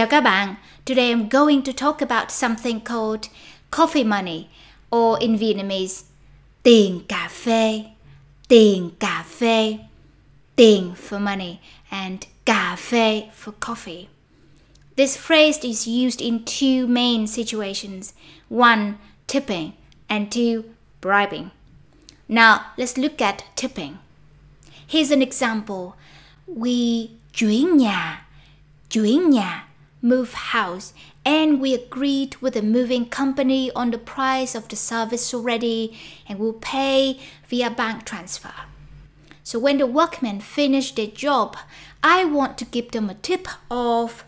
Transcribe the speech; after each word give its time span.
Chào 0.00 0.06
các 0.06 0.20
bạn. 0.20 0.54
Today 0.86 1.14
I'm 1.14 1.28
going 1.28 1.62
to 1.62 1.72
talk 1.72 2.00
about 2.00 2.30
something 2.30 2.80
called 2.80 3.28
coffee 3.70 4.04
money 4.04 4.44
or 4.90 5.18
in 5.20 5.36
Vietnamese 5.36 6.04
tiền 6.62 7.00
cà 7.08 7.28
phê. 7.44 7.84
Tiền 8.48 8.90
cà 8.98 9.24
phê. 9.38 9.78
Tiền 10.56 10.92
for 11.08 11.20
money 11.20 11.56
and 11.90 12.22
cà 12.46 12.76
phê 12.76 13.22
for 13.44 13.52
coffee. 13.60 14.06
This 14.96 15.18
phrase 15.18 15.58
is 15.62 15.86
used 15.88 16.20
in 16.20 16.44
two 16.44 16.86
main 16.86 17.26
situations. 17.26 18.14
One, 18.48 18.94
tipping 19.26 19.72
and 20.08 20.30
two, 20.30 20.62
bribing. 21.02 21.50
Now, 22.28 22.60
let's 22.76 22.96
look 22.96 23.20
at 23.20 23.44
tipping. 23.54 23.98
Here's 24.88 25.10
an 25.10 25.22
example. 25.22 25.92
We 26.46 27.08
chuyển 27.34 27.76
nhà, 27.76 28.26
chuyển 28.90 29.30
nhà, 29.30 29.66
move 30.02 30.32
house, 30.34 30.92
and 31.24 31.60
we 31.60 31.74
agreed 31.74 32.36
with 32.40 32.54
the 32.54 32.62
moving 32.62 33.08
company 33.08 33.70
on 33.72 33.90
the 33.90 33.98
price 33.98 34.54
of 34.54 34.68
the 34.68 34.76
service 34.76 35.34
already, 35.34 35.96
and 36.28 36.38
we'll 36.38 36.54
pay 36.60 37.18
via 37.48 37.70
bank 37.70 38.04
transfer. 38.04 38.54
So 39.44 39.58
when 39.58 39.78
the 39.78 39.86
workmen 39.86 40.40
finish 40.40 40.94
their 40.94 41.08
job, 41.08 41.56
I 42.02 42.24
want 42.24 42.56
to 42.58 42.64
give 42.64 42.92
them 42.92 43.10
a 43.10 43.14
tip 43.14 43.48
of 43.70 44.24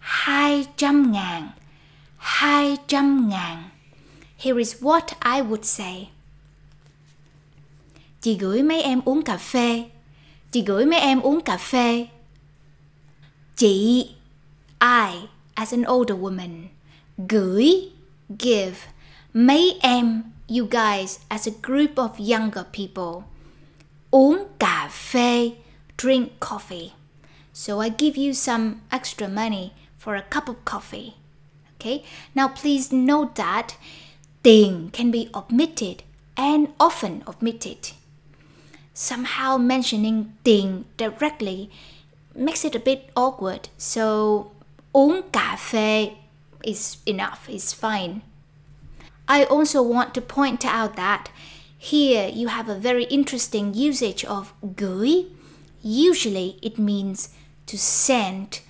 200 0.00 0.66
ngàn. 0.78 1.52
200 2.18 3.28
ngàn. 3.28 3.70
Here 4.36 4.58
is 4.58 4.80
what 4.80 5.14
I 5.22 5.40
would 5.42 5.64
say. 5.64 6.08
Chị 8.20 8.34
gửi 8.34 8.62
mấy 8.62 8.82
em 8.82 9.00
uống 9.04 9.22
cà 9.22 9.36
phê. 9.36 9.84
Chị 10.52 10.62
gửi 10.66 10.86
mấy 10.86 11.00
em 11.00 11.20
uống 11.20 11.40
cà 11.40 11.56
phê. 11.56 12.06
Chị, 13.56 14.10
I, 14.80 15.28
as 15.56 15.72
an 15.72 15.84
older 15.86 16.14
woman, 16.14 16.70
gửi, 17.18 17.90
give, 18.38 18.76
mấy 19.34 19.78
em, 19.82 20.22
you 20.48 20.66
guys, 20.66 21.18
as 21.28 21.46
a 21.46 21.54
group 21.62 21.96
of 21.96 22.18
younger 22.18 22.64
people, 22.72 23.24
uống 24.10 24.46
cà 24.58 24.88
phê, 24.88 25.50
drink 25.96 26.40
coffee. 26.40 26.92
So 27.52 27.80
I 27.80 27.90
give 27.90 28.16
you 28.16 28.32
some 28.32 28.80
extra 28.90 29.28
money 29.28 29.72
for 29.98 30.16
a 30.16 30.22
cup 30.22 30.48
of 30.48 30.64
coffee. 30.64 31.14
Okay, 31.76 32.04
now 32.34 32.48
please 32.48 32.92
note 32.92 33.34
that 33.36 33.76
tiền 34.42 34.90
can 34.92 35.10
be 35.10 35.28
omitted 35.34 36.02
and 36.36 36.68
often 36.78 37.22
omitted. 37.26 37.92
Somehow 38.94 39.58
mentioning 39.58 40.32
tiền 40.44 40.84
directly 40.96 41.70
makes 42.34 42.64
it 42.64 42.74
a 42.74 42.78
bit 42.78 43.10
awkward, 43.16 43.68
so 43.78 44.50
uống 44.92 45.22
cafe 45.32 46.16
is 46.62 46.96
enough, 47.06 47.48
is 47.48 47.72
fine. 47.72 48.20
I 49.28 49.44
also 49.44 49.82
want 49.82 50.14
to 50.14 50.20
point 50.20 50.64
out 50.64 50.96
that 50.96 51.30
here 51.78 52.28
you 52.28 52.48
have 52.48 52.68
a 52.68 52.74
very 52.74 53.04
interesting 53.04 53.74
usage 53.74 54.24
of 54.24 54.52
gửi. 54.76 55.26
Usually 55.82 56.58
it 56.62 56.78
means 56.78 57.28
to 57.66 57.78
send. 57.78 58.60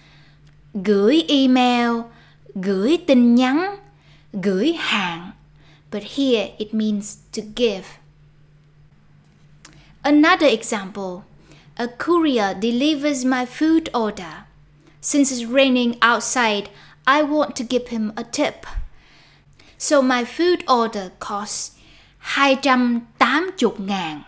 Gửi 0.75 1.25
email, 1.29 2.05
gửi 2.55 2.99
tin 3.07 3.35
nhắn, 3.35 3.77
gửi 4.33 4.73
hàng. 4.73 5.33
But 5.91 6.03
here 6.17 6.51
it 6.59 6.75
means 6.75 7.17
to 7.33 7.43
give. 7.43 7.99
Another 10.05 10.47
example 10.47 11.25
a 11.77 11.89
courier 11.89 12.55
delivers 12.55 13.25
my 13.25 13.47
food 13.47 13.89
order. 13.95 14.45
Since 15.01 15.33
it's 15.33 15.45
raining 15.45 15.97
outside, 16.03 16.69
I 17.07 17.23
want 17.23 17.57
to 17.57 17.65
give 17.65 17.89
him 17.89 18.13
a 18.17 18.25
tip. 18.25 18.67
So 19.79 20.03
my 20.03 20.25
food 20.25 20.63
order 20.69 21.13
costs 21.19 21.77
280 22.35 23.79
ngàn. 23.79 24.25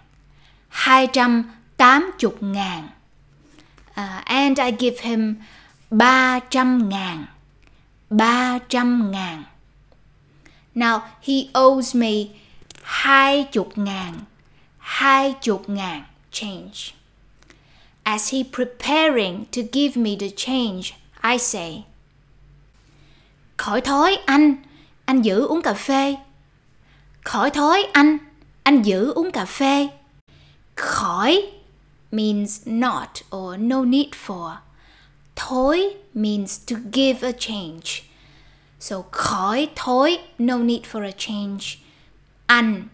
280 0.70 2.32
ngàn. 2.40 2.88
Uh, 3.96 4.22
and 4.26 4.58
I 4.58 4.70
give 4.70 5.00
him 5.00 5.36
300 5.90 6.88
ngàn. 6.88 7.26
300 8.10 9.12
ngàn. 9.12 9.44
Now 10.74 11.02
he 11.20 11.50
owes 11.54 11.94
me 11.94 12.28
20 13.04 13.64
ngàn. 13.76 14.24
20 14.80 15.58
ngàn 15.68 16.02
change. 16.30 16.94
As 18.04 18.28
he 18.28 18.44
preparing 18.44 19.46
to 19.52 19.62
give 19.62 19.96
me 19.96 20.16
the 20.16 20.30
change, 20.30 20.94
I 21.22 21.36
say, 21.38 21.84
Khỏi 23.56 23.80
thói 23.80 24.18
anh, 24.26 24.56
anh 25.04 25.22
giữ 25.22 25.46
uống 25.46 25.62
cà 25.62 25.74
phê. 25.74 26.16
Khỏi 27.24 27.50
thói 27.50 27.86
anh, 27.92 28.18
anh 28.62 28.82
giữ 28.82 29.12
uống 29.12 29.30
cà 29.30 29.44
phê. 29.44 29.88
Khỏi 30.76 31.52
means 32.10 32.62
not 32.66 33.22
or 33.30 33.58
no 33.58 33.84
need 33.84 34.14
for. 34.14 34.50
Thói 35.36 35.96
means 36.14 36.60
to 36.66 36.76
give 36.92 37.22
a 37.22 37.32
change. 37.32 38.02
So 38.80 39.02
khỏi 39.12 39.68
thói, 39.76 40.18
no 40.38 40.58
need 40.58 40.82
for 40.84 41.04
a 41.04 41.12
change. 41.12 41.78
Anh, 42.46 42.88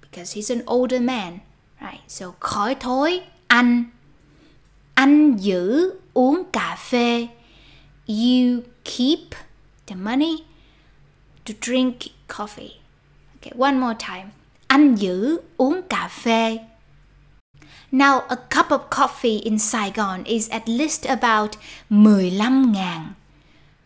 because 0.00 0.36
he's 0.36 0.50
an 0.50 0.62
older 0.66 1.00
man, 1.00 1.38
right? 1.80 2.00
So 2.08 2.34
khỏi 2.40 2.74
thói, 2.74 3.20
anh 3.48 3.84
anh 5.02 5.36
giữ 5.36 5.94
uống 6.14 6.44
cà 6.52 6.76
phê. 6.90 7.26
You 8.06 8.60
keep 8.84 9.18
the 9.86 9.94
money 9.94 10.36
to 11.44 11.54
drink 11.66 11.96
coffee. 12.28 12.70
Okay, 13.36 13.52
one 13.58 13.80
more 13.80 13.94
time. 14.08 14.30
Anh 14.66 14.94
giữ 14.94 15.40
uống 15.56 15.82
cà 15.88 16.08
phê. 16.08 16.58
Now, 17.92 18.20
a 18.28 18.36
cup 18.50 18.70
of 18.70 18.80
coffee 18.90 19.38
in 19.44 19.58
Saigon 19.58 20.24
is 20.24 20.50
at 20.50 20.62
least 20.66 21.04
about 21.06 21.50
15 21.90 22.72
ngàn. 22.72 23.12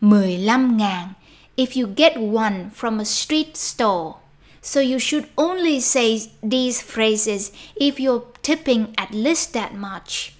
15 0.01 0.77
ngàn 0.77 1.07
if 1.55 1.77
you 1.77 1.87
get 1.95 2.13
one 2.17 2.69
from 2.75 2.99
a 2.99 3.05
street 3.05 3.57
store. 3.57 4.13
So 4.61 4.81
you 4.81 4.99
should 4.99 5.25
only 5.35 5.81
say 5.81 6.19
these 6.43 6.83
phrases 6.83 7.51
if 7.75 7.99
you're 7.99 8.25
tipping 8.43 8.85
at 8.97 9.11
least 9.11 9.53
that 9.53 9.73
much. 9.73 10.36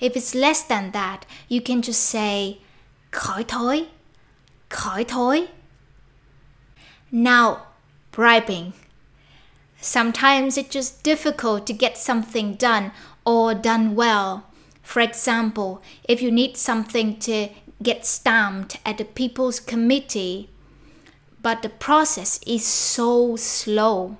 If 0.00 0.16
it's 0.16 0.34
less 0.34 0.62
than 0.62 0.92
that, 0.92 1.26
you 1.48 1.60
can 1.60 1.82
just 1.82 2.02
say 2.02 2.58
khỏi 3.10 3.44
thối, 3.44 3.86
khỏi 4.68 5.04
thối. 5.04 5.46
Now, 7.10 7.66
bribing. 8.12 8.72
Sometimes 9.80 10.58
it's 10.58 10.74
just 10.74 11.02
difficult 11.02 11.66
to 11.66 11.72
get 11.72 11.96
something 11.96 12.54
done 12.54 12.90
or 13.24 13.54
done 13.54 13.94
well. 13.94 14.44
For 14.82 15.00
example, 15.00 15.82
if 16.04 16.20
you 16.20 16.30
need 16.30 16.56
something 16.56 17.18
to 17.20 17.48
get 17.82 18.04
stamped 18.04 18.78
at 18.84 18.98
the 18.98 19.04
People's 19.04 19.60
Committee, 19.60 20.48
but 21.42 21.62
the 21.62 21.68
process 21.68 22.40
is 22.46 22.64
so 22.66 23.36
slow, 23.36 24.16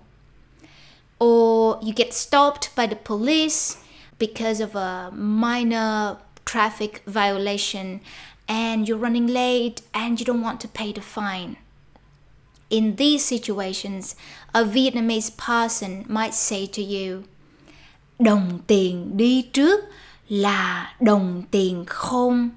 or 1.18 1.78
you 1.82 1.92
get 1.92 2.14
stopped 2.14 2.74
by 2.76 2.86
the 2.86 2.96
police 2.96 3.78
because 4.18 4.60
of 4.60 4.74
a 4.74 5.10
minor 5.12 6.16
traffic 6.44 7.02
violation 7.06 8.00
and 8.48 8.88
you're 8.88 8.96
running 8.96 9.26
late 9.26 9.82
and 9.92 10.18
you 10.18 10.26
don't 10.26 10.42
want 10.42 10.60
to 10.60 10.68
pay 10.68 10.92
the 10.92 11.00
fine. 11.00 11.56
In 12.70 12.96
these 12.96 13.24
situations, 13.24 14.16
a 14.54 14.64
Vietnamese 14.64 15.30
person 15.36 16.04
might 16.08 16.34
say 16.34 16.66
to 16.66 16.82
you, 16.82 17.24
Đồng 18.18 18.58
tiền 18.66 19.16
đi 19.16 19.42
trước 19.52 19.84
là 20.28 20.94
đồng 21.00 21.42
tiền 21.50 21.84
khôn. 21.86 22.48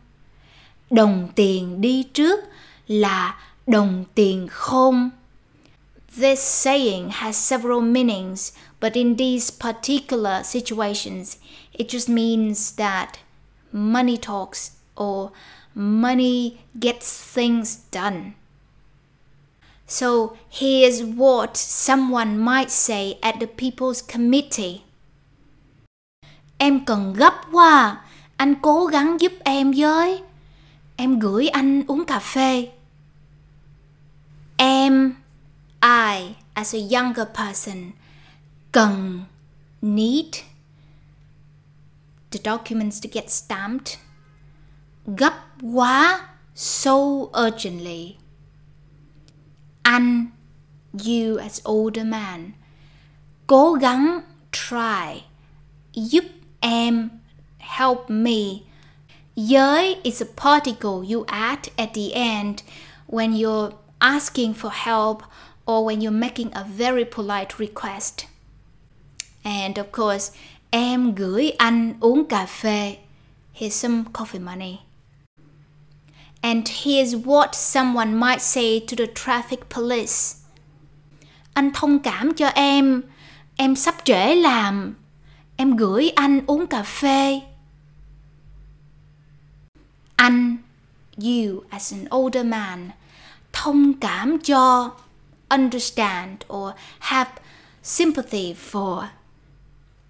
Đồng 0.90 1.28
tiền 1.36 1.82
đi 1.82 2.04
trước 2.04 2.40
là 2.88 3.36
đồng 3.68 4.04
tiền 4.16 4.48
khôn. 4.48 5.10
This 6.18 6.40
saying 6.40 7.10
has 7.10 7.38
several 7.38 7.82
meanings, 7.82 8.52
but 8.82 8.98
in 8.98 9.16
these 9.16 9.52
particular 9.52 10.44
situations, 10.44 11.38
it 11.72 11.88
just 11.88 12.10
means 12.10 12.74
that 12.74 13.20
money 13.72 14.18
talks 14.18 14.72
or 14.98 15.32
money 15.74 16.60
gets 16.78 17.34
things 17.34 17.76
done. 17.92 18.34
So 19.88 20.36
here's 20.50 21.04
what 21.04 21.56
someone 21.56 22.38
might 22.40 22.72
say 22.72 23.20
at 23.22 23.40
the 23.40 23.48
People's 23.48 24.02
Committee. 24.02 24.84
Em 26.58 26.86
cần 26.86 27.14
gấp 27.14 27.34
quá, 27.52 28.02
anh 28.38 28.56
cố 28.62 28.86
gắng 28.86 29.22
giúp 29.22 29.32
em 29.44 29.72
với. 29.72 30.22
Em 30.96 31.20
gửi 31.20 31.48
anh 31.48 31.84
uống 31.88 32.06
cà 32.06 32.20
phê. 32.20 32.70
Em 34.58 35.16
I, 35.82 36.36
as 36.54 36.76
a 36.76 36.80
younger 36.80 37.28
person, 37.34 37.92
cần, 38.72 39.26
need 39.82 40.44
the 42.32 42.40
documents 42.40 43.00
to 43.00 43.08
get 43.08 43.30
stamped. 43.30 43.98
Gấp 45.06 45.34
quá, 45.62 46.20
so 46.56 47.30
urgently. 47.34 48.18
Anh, 49.84 50.32
you 50.94 51.40
as 51.40 51.62
older 51.66 52.06
man, 52.06 52.52
cố 53.48 53.74
gắng 53.74 54.22
try 54.52 55.22
giúp 55.94 56.24
em 56.60 57.10
help 57.58 58.10
me. 58.10 58.64
Giới 59.36 59.96
is 60.04 60.22
a 60.22 60.26
particle 60.26 61.04
you 61.04 61.26
add 61.28 61.70
at 61.78 61.94
the 61.94 62.14
end 62.14 62.64
when 63.08 63.34
you're 63.34 63.72
asking 64.00 64.54
for 64.54 64.72
help 64.72 65.24
or 65.66 65.86
when 65.86 66.02
you're 66.02 66.12
making 66.12 66.52
a 66.54 66.64
very 66.64 67.06
polite 67.06 67.60
request. 67.60 68.26
And 69.44 69.78
of 69.78 69.88
course, 69.92 70.32
em 70.70 71.16
gửi 71.16 71.50
anh 71.50 71.94
uống 72.00 72.26
cà 72.26 72.46
phê. 72.46 72.98
Here's 73.54 73.74
some 73.76 74.04
coffee 74.14 74.40
money. 74.40 74.78
And 76.42 76.68
here's 76.68 77.16
what 77.16 77.56
someone 77.56 78.20
might 78.20 78.42
say 78.42 78.80
to 78.80 78.96
the 78.96 79.06
traffic 79.06 79.70
police. 79.70 80.36
Anh 81.54 81.72
thông 81.74 82.00
cảm 82.00 82.34
cho 82.34 82.48
em, 82.48 83.02
em 83.56 83.76
sắp 83.76 83.96
trễ 84.04 84.36
làm. 84.36 84.96
Em 85.56 85.76
gửi 85.76 86.10
anh 86.10 86.42
uống 86.48 86.68
cà 86.68 86.84
phê. 86.84 87.42
Anh, 90.16 90.58
you 91.18 91.64
as 91.70 91.94
an 91.94 92.06
older 92.10 92.46
man, 92.46 92.90
thông 93.54 93.94
cảm 93.94 94.40
cho, 94.40 94.92
understand 95.50 96.38
or 96.48 96.74
have 97.00 97.32
sympathy 97.84 98.54
for. 98.54 99.04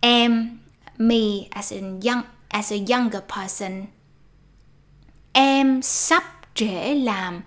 Em, 0.01 0.59
me 0.97 1.47
as 1.51 1.71
a 1.71 1.79
young 2.01 2.23
as 2.49 2.71
a 2.71 2.77
younger 2.77 3.21
person. 3.21 3.87
Em 5.33 5.81
sắp 5.81 6.23
trễ 6.55 6.95
làm. 7.03 7.41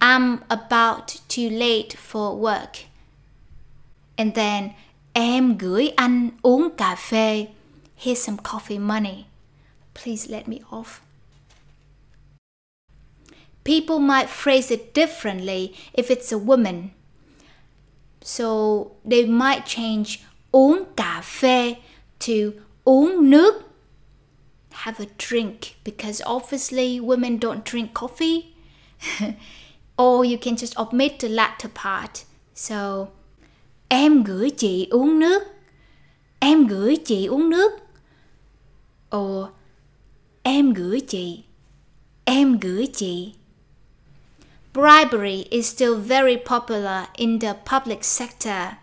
I'm 0.00 0.38
about 0.48 1.20
too 1.28 1.50
late 1.50 1.96
for 1.96 2.36
work. 2.36 2.84
And 4.16 4.34
then 4.34 4.70
em 5.12 5.58
gửi 5.58 5.88
anh 5.96 6.30
uống 6.42 6.68
cà 6.76 6.94
phê. 6.94 7.46
Here's 7.96 8.22
some 8.22 8.38
coffee 8.42 8.78
money. 8.78 9.26
Please 9.94 10.28
let 10.30 10.46
me 10.48 10.60
off. 10.70 11.00
People 13.64 13.98
might 13.98 14.28
phrase 14.28 14.70
it 14.70 14.94
differently 14.94 15.74
if 15.92 16.10
it's 16.10 16.32
a 16.32 16.38
woman. 16.38 16.90
So 18.22 18.92
they 19.04 19.24
might 19.26 19.66
change 19.66 20.20
uống 20.52 20.84
cà 20.96 21.22
phê 21.24 21.74
to 22.26 22.34
uống 22.84 23.30
nước 23.30 23.62
have 24.70 25.00
a 25.00 25.08
drink 25.18 25.76
because 25.84 26.22
obviously 26.26 27.00
women 27.00 27.38
don't 27.38 27.64
drink 27.64 27.94
coffee. 27.94 28.54
or 29.98 30.24
you 30.24 30.38
can 30.38 30.56
just 30.56 30.76
omit 30.78 31.18
the 31.18 31.28
latter 31.28 31.68
part. 31.68 32.24
So, 32.54 33.08
em 33.88 34.24
gửi 34.24 34.50
chị 34.50 34.88
uống 34.90 35.18
nước. 35.18 35.42
Em 36.38 36.66
gửi 36.66 36.96
chị 36.96 37.26
uống 37.26 37.50
nước. 37.50 37.72
Or, 39.16 39.48
em 40.42 40.72
gửi 40.72 41.00
chị. 41.00 41.42
Em 42.24 42.58
gửi 42.58 42.86
chị. 42.86 43.32
Bribery 44.72 45.44
is 45.50 45.74
still 45.74 45.96
very 45.96 46.36
popular 46.36 47.04
in 47.16 47.40
the 47.40 47.52
public 47.52 48.04
sector, 48.04 48.74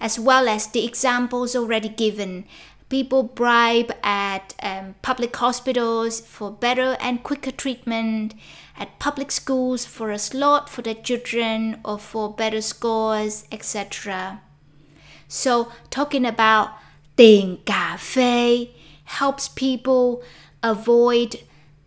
as 0.00 0.18
well 0.18 0.48
as 0.48 0.66
the 0.68 0.84
examples 0.84 1.54
already 1.54 1.88
given 1.88 2.44
people 2.90 3.22
bribe 3.22 3.92
at 4.02 4.52
um, 4.62 4.96
public 5.00 5.34
hospitals 5.36 6.20
for 6.20 6.50
better 6.50 6.96
and 7.00 7.22
quicker 7.22 7.52
treatment, 7.52 8.34
at 8.76 8.98
public 8.98 9.30
schools 9.30 9.86
for 9.86 10.10
a 10.10 10.18
slot 10.18 10.68
for 10.68 10.82
their 10.82 10.94
children 10.94 11.80
or 11.84 11.98
for 11.98 12.30
better 12.30 12.60
scores, 12.60 13.44
etc. 13.50 14.40
So, 15.28 15.70
talking 15.90 16.26
about 16.26 16.70
tiền 17.16 17.58
cà 17.64 17.96
phê 17.96 18.68
helps 19.04 19.48
people 19.48 20.22
avoid 20.62 21.36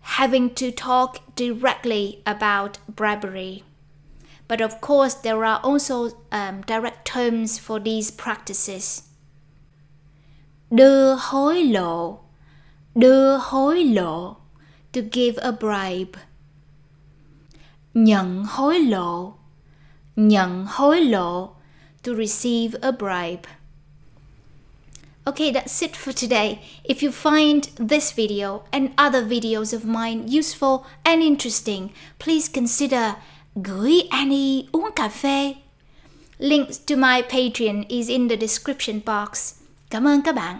having 0.01 0.49
to 0.55 0.71
talk 0.71 1.19
directly 1.35 2.21
about 2.25 2.77
bribery. 2.87 3.63
But 4.53 4.61
of 4.61 4.81
course, 4.81 5.15
there 5.15 5.43
are 5.45 5.59
also 5.63 6.11
um, 6.31 6.61
direct 6.67 7.07
terms 7.07 7.57
for 7.57 7.79
these 7.79 8.11
practices. 8.11 9.01
đưa 10.69 11.15
hối 11.15 11.63
lộ. 11.63 12.19
Đưa 12.95 13.37
hối 13.37 13.83
lộ. 13.83 14.35
To 14.91 15.01
give 15.01 15.37
a 15.37 15.51
bribe. 15.51 16.19
Nhận 17.93 18.45
hối 18.45 18.79
lộ. 18.79 19.33
Nhận 20.15 20.65
hối 20.65 21.01
lộ. 21.01 21.55
To 22.03 22.13
receive 22.13 22.75
a 22.81 22.91
bribe. 22.91 23.47
Okay, 25.25 25.51
that's 25.51 25.81
it 25.81 25.95
for 25.95 26.11
today. 26.11 26.59
If 26.83 27.01
you 27.01 27.11
find 27.11 27.63
this 27.77 28.11
video 28.11 28.65
and 28.71 28.91
other 28.97 29.23
videos 29.23 29.73
of 29.73 29.85
mine 29.85 30.27
useful 30.27 30.85
and 31.05 31.23
interesting, 31.23 31.91
please 32.19 32.47
consider 32.49 33.15
gửi 33.55 34.01
Annie 34.09 34.63
uống 34.71 34.89
cà 34.95 35.09
phê. 35.09 35.55
Links 36.37 36.79
to 36.87 36.95
my 36.95 37.21
Patreon 37.29 37.83
is 37.87 38.09
in 38.09 38.29
the 38.29 38.35
description 38.35 38.99
box. 39.05 39.53
Cảm 39.89 40.07
ơn 40.07 40.21
các 40.21 40.35
bạn. 40.35 40.59